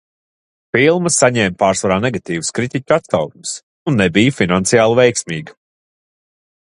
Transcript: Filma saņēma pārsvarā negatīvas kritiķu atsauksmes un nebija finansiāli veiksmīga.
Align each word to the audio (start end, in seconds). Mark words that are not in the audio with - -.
Filma 0.75 1.11
saņēma 1.15 1.53
pārsvarā 1.63 1.97
negatīvas 2.07 2.49
kritiķu 2.59 2.97
atsauksmes 2.97 3.53
un 3.93 4.01
nebija 4.03 4.35
finansiāli 4.41 4.99
veiksmīga. 5.03 5.59